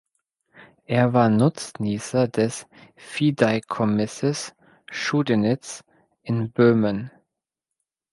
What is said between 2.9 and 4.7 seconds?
Fideikommisses